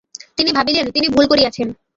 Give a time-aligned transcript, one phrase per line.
[0.37, 1.67] তিনি ভাবিলেন, তিনি ভুল করিয়াছেন।